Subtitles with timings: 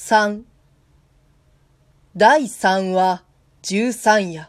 [0.00, 0.44] 三
[2.16, 3.24] 第三は
[3.62, 4.48] 十三夜。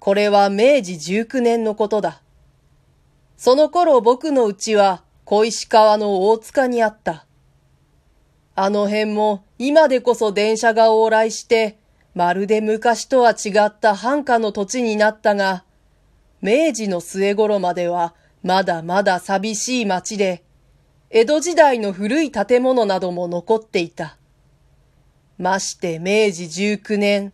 [0.00, 2.20] これは明治十九年のことだ。
[3.38, 7.26] その頃僕の家は小石川の大塚にあった。
[8.54, 11.78] あの辺も今でこそ電車が往来して、
[12.12, 15.64] まるで昔とは違った繁華の土地になったが、
[16.42, 20.42] 明治の末頃まではまだまだ寂しい町で、
[21.08, 24.18] 江戸時代の古い建物なども残っていた。
[25.36, 27.32] まして明治19年、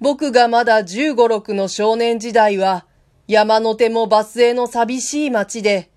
[0.00, 2.86] 僕がまだ15、6の少年時代は、
[3.28, 5.90] 山の手もバスへの寂しい町で、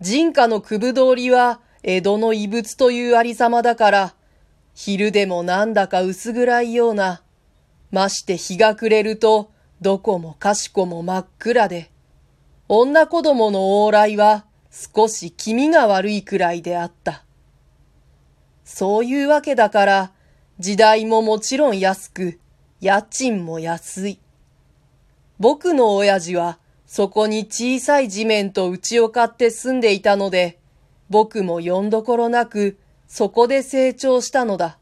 [0.00, 4.14] 人家の区部通りは江戸の遺物というありさまだから、
[4.74, 7.22] 昼でもなんだか薄暗いような、
[7.90, 11.90] まして日が暮れると、どこもかしこも真っ暗で、
[12.68, 17.24] 女子供の往来は少し気味が悪いくらいであった。
[18.64, 20.12] そういうわけだから、
[20.60, 22.38] 時代ももちろん安く、
[22.80, 24.20] 家賃も安い。
[25.38, 30.58] 僕の親父はそこに小さい地面と家を買って住んでいたので、
[31.10, 32.78] 僕も呼んどころなく
[33.08, 34.78] そこで成長したのだ。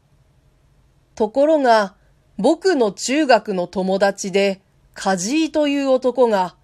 [1.15, 1.95] ところが、
[2.37, 4.61] 僕の中学の友達で、
[4.93, 6.55] 梶井という男が、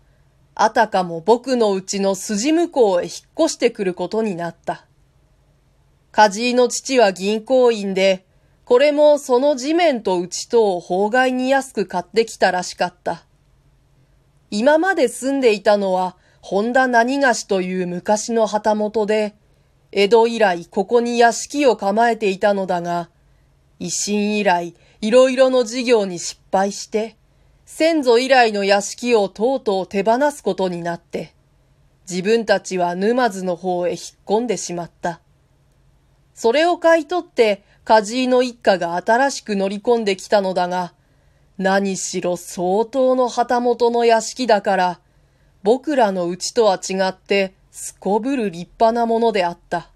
[0.55, 4.85] あたかも僕のうちの筋向こうへ引っ越してくることになった。
[6.11, 8.25] 梶井の父は銀行員で、
[8.69, 13.25] これもその地面と内とを法外に安く買ってきたらしかった。
[14.51, 19.33] 今まで住んでいたのは、本田何菓子という昔の旗本で、
[19.91, 23.09] 江戸以来ここに屋敷を構えていたのだが、
[23.79, 27.15] 維新以来いろいろの事業に失敗して、
[27.65, 31.33] 先祖以来の屋敷をとうとう手放すことになって、
[32.07, 35.21] 自分たちは沼津の方へ引っ込んでしまった。
[36.35, 40.93] それを買い取って梶井の一家が新しく乗り込んできたのだが、
[41.57, 44.99] 何しろ相当の旗本の屋敷だから、
[45.63, 49.89] 僕らのうちとは違ってすこぶる立派なものであった。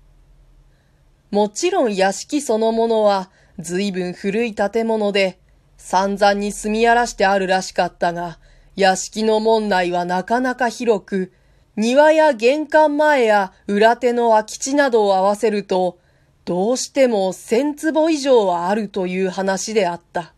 [1.30, 5.38] もちろん屋敷そのものは随分古い建物で、
[5.78, 8.40] 散々に住み荒らしてあるらしかったが、
[8.76, 11.32] 屋敷の門内はなかなか広く、
[11.76, 16.00] 庭や玄関前や裏手の空き地などを合わせると、
[16.46, 20.34] どうしても千坪以上はあるという話であった。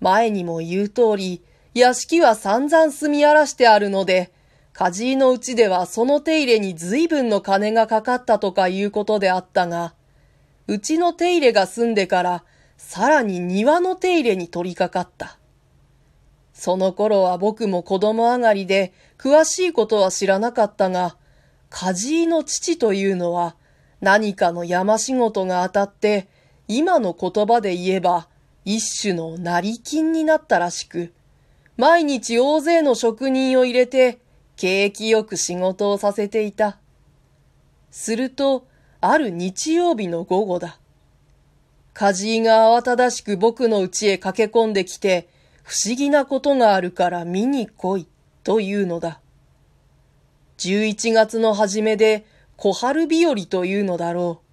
[0.00, 1.42] 前にも言う通り、
[1.74, 4.32] 屋敷は散々住み荒らしてあるので、
[4.72, 9.94] 梶井のうちではその手入れに随分の金がかかったとかいうことであったが、
[10.68, 12.44] うちの手入れが済んでから、
[12.76, 15.38] さらに庭の手入れに取り掛かった。
[16.54, 21.16] その頃は僕も子供上がりで、詳しいことは知らなかったが、
[21.70, 23.56] 梶井の父というのは、
[24.00, 26.28] 何かの山仕事が当たって、
[26.68, 28.28] 今の言葉で言えば、
[28.64, 31.12] 一種の成金になったらしく、
[31.76, 34.18] 毎日大勢の職人を入れて、
[34.56, 36.78] 景気よく仕事をさせていた。
[37.90, 38.66] すると、
[39.00, 40.78] ある日曜日の午後だ。
[41.94, 45.28] 梶井が慌ただしく僕の家へ駆け込んできて、
[45.62, 48.06] 不思議なことがあるから見に来い、
[48.44, 49.20] というのだ。
[50.58, 52.26] 11月の初めで、
[52.58, 54.46] 小春日和というのだろう。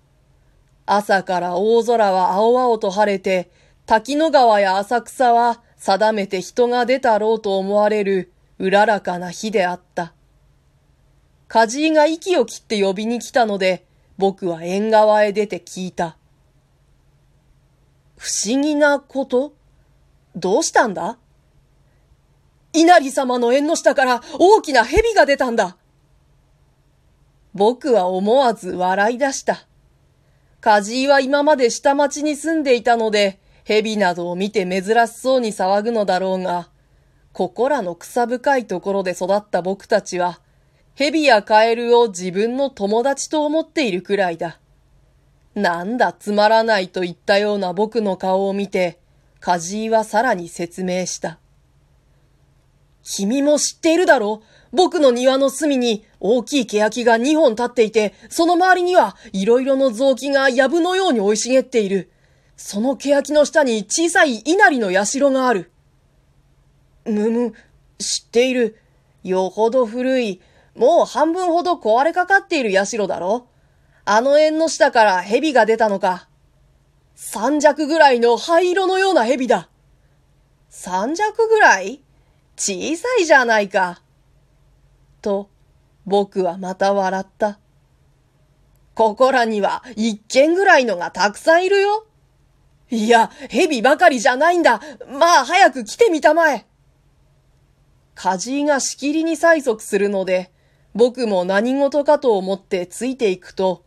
[0.85, 3.49] 朝から大空は青々と晴れて、
[3.87, 10.13] 滝野川や浅草は定めて人が出たろうと思われるうららかな日であった。
[11.47, 13.87] 梶井が息を切って呼びに来たので、
[14.19, 16.15] 僕は縁側へ出て聞いた。
[18.17, 19.55] 不思議なこと？
[20.35, 21.17] どうしたんだ？
[22.71, 25.77] 稲荷様の縁の下から大きな蛇が出たんだ。
[27.55, 29.65] 僕は思わず笑い出した。
[30.59, 36.67] 梶井は今まで下町に住んでいたので、蛇などを見て珍しそうに騒ぐのだろうが、
[37.31, 40.41] ここらの草深いところで育った僕たちは、
[40.95, 44.59] 蛇やカエルを自分の友達と思っているくらいだ。
[45.55, 48.99] なんだつまらないといったような僕の顔を見て、
[49.39, 51.39] 梶井はさらに説明した。
[53.05, 62.11] 君も知っているだろう僕の庭の隅に大きい欅が2本立っていて、その周りにはいろいろの雑木が藪のように生い茂っている。
[62.57, 65.71] その欅の下に小さい稲荷の社がある。
[67.05, 67.53] むむ、
[67.99, 68.77] 知っている。
[69.23, 70.41] よほど古い、
[70.75, 73.47] もう半分ほど壊れかかっている社だろ
[74.03, 76.27] あの縁の下から蛇が出たのか。
[77.15, 79.69] 三尺ぐらいの灰色のような蛇だ。
[80.69, 82.01] 三尺ぐらい？
[82.57, 84.01] 小さいじゃないか。
[85.21, 85.49] と、
[86.05, 87.59] 僕はまた笑った。
[88.93, 92.05] ここらには一軒ぐらいのがたくさんいるよ。
[92.89, 94.79] いや、蛇ばかりじゃないんだ。
[95.09, 96.65] まあ、早く来てみたまえ。
[98.13, 100.51] 梶井がしきりに催促するので、
[100.93, 103.83] 僕も何事かと思ってついていくと、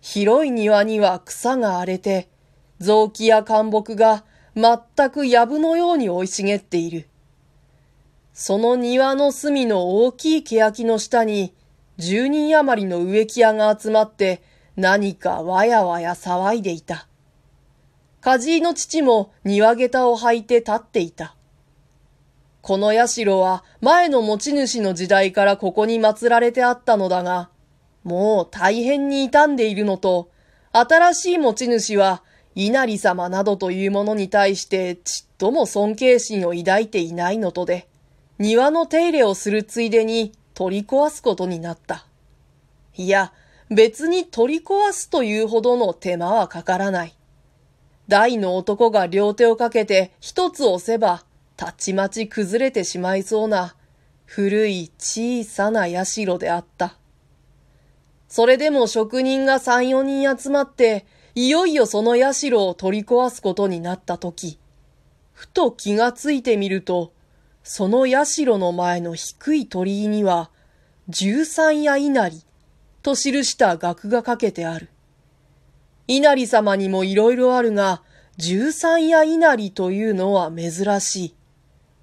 [0.00, 2.28] 広い庭には草が荒れて、
[2.80, 4.24] 雑木や灌木が
[4.56, 7.09] 全く藪のように生い茂っている。
[8.32, 11.52] その庭の隅の大きい欅の下に、
[11.98, 14.42] 十人余りの植木屋が集まって
[14.76, 17.06] 何かわやわや騒いでいた。
[18.20, 21.36] 梶井の父も庭下駄を履いて立っていた。
[22.62, 27.50] この社は前の持ち主の時代からここに祀られてあったのだが、
[28.04, 30.30] もう大変に傷んでいるのと、
[30.72, 32.22] 新しい持ち主は
[32.54, 37.89] 稲荷様などというものに対してちっとも尊敬心を抱いていないのとで、
[38.40, 42.06] 庭の手入れをするついでに取り壊すことになった。
[42.96, 43.34] いや、
[43.68, 47.14] 別に取り壊すというほどの手間はかからない。
[48.08, 51.22] 大の男が両手をかけて一つ押せば、
[51.58, 53.76] たちまち崩れてしまいそうな、
[54.24, 56.96] 古い小さな社であった。
[58.26, 61.04] それでも職人が三四人集まって、
[61.34, 64.58] いよいよその社を取り壊すことになった時、
[65.34, 67.12] ふと気がついてみると、
[67.62, 68.24] その社
[68.58, 70.50] の前の低い鳥居には、
[71.08, 72.42] 十三夜稲荷
[73.02, 74.88] と記した額がかけてある。
[76.06, 78.02] 稲荷様にもいろいろあるが、
[78.36, 81.34] 十三夜稲荷というのは珍しい。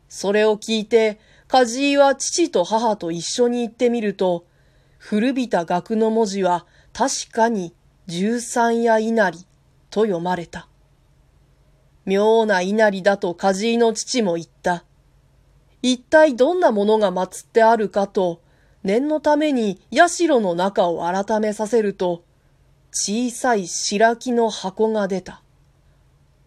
[0.09, 4.45] それを聞いて、梶井は父と母と一緒に行ってみると、
[4.97, 7.73] 古びた額の文字は確かに
[8.07, 9.45] 十三夜稲荷
[9.89, 10.67] と読まれた。
[12.05, 14.83] 妙な稲荷だと梶井の父も言った。
[15.89, 18.41] 一体どんなものが祀ってあるかと、
[18.83, 22.25] 念のために社の中を改めさせると、
[22.91, 25.41] 小さい白木の箱が出た。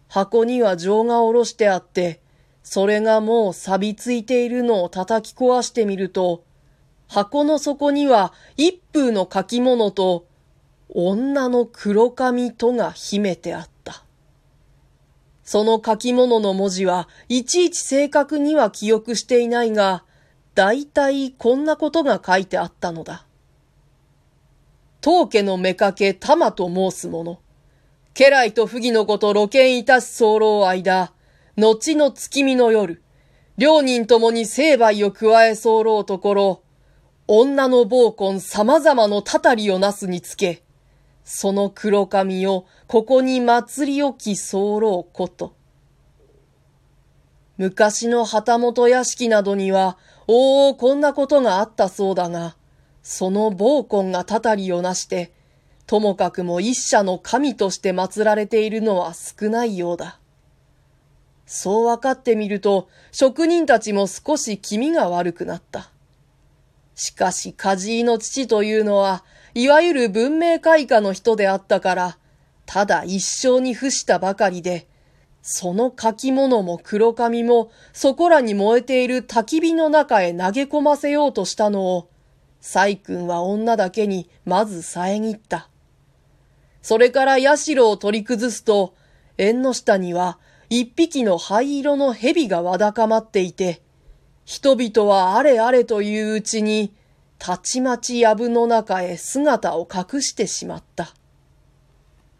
[0.08, 2.20] 箱には錠が下ろしてあって、
[2.62, 6.44] それがもう錆びついているのを叩き壊してみると、
[7.08, 10.26] 箱の底には一風の書き物と、
[10.90, 13.79] 女の黒髪とが秘めてあった。
[15.50, 20.04] その書き物の文字はいちいち正確には記憶していないが、
[20.54, 23.26] だいたいこんなことが書いてあったのだ。
[25.00, 27.40] 当家の妾玉と申す者。
[28.14, 31.10] 家来と不義のこと露見いたし候間、
[31.56, 33.02] 後の月見の夜、
[33.58, 36.62] 両人ともに成敗を加え候ところ、
[37.26, 40.62] 女の暴婚様々のたたりをなすにつけ、
[41.32, 45.54] その黒髪をここに祭り置き候こと。
[47.56, 49.96] 昔の旗本屋敷などには、
[50.26, 52.56] おおこんなことがあったそうだが、
[53.04, 55.32] その暴婚がたたりをなして、
[55.86, 60.18] ともかくも一社の神として祀られているのは少ないようだ。
[61.46, 65.90] そう分かってみると、職人たちも少し気味が悪くなった。
[66.96, 69.22] しかし、梶井の父というのは、
[69.54, 72.18] いわゆる文明開化の人であったから、
[72.66, 74.86] ただ一生に付したばかりで、
[75.42, 82.08] その書き物も黒髪もそこらに燃えている焚き火の中へ投げ込ませようとしたのを、
[82.60, 85.68] 細君は女だけにまず遮った。
[86.82, 88.94] それから社を取り崩すと、
[89.38, 90.38] 縁の下には
[90.68, 93.82] 一匹の灰色の蛇がわだかまっていて、
[94.44, 96.92] 人々はあれあれといううちに、
[97.42, 101.14] たちまち藪の中へ姿を隠してしまった。